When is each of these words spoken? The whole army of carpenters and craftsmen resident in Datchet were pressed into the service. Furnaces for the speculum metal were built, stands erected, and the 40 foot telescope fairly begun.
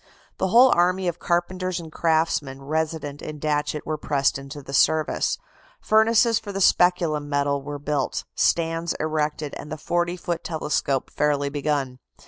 The 0.39 0.47
whole 0.47 0.73
army 0.73 1.07
of 1.07 1.19
carpenters 1.19 1.79
and 1.79 1.91
craftsmen 1.91 2.63
resident 2.63 3.21
in 3.21 3.37
Datchet 3.37 3.85
were 3.85 3.99
pressed 3.99 4.39
into 4.39 4.63
the 4.63 4.73
service. 4.73 5.37
Furnaces 5.79 6.39
for 6.39 6.51
the 6.51 6.59
speculum 6.59 7.29
metal 7.29 7.61
were 7.61 7.77
built, 7.77 8.23
stands 8.33 8.95
erected, 8.99 9.53
and 9.59 9.71
the 9.71 9.77
40 9.77 10.17
foot 10.17 10.43
telescope 10.43 11.11
fairly 11.11 11.49
begun. 11.49 11.99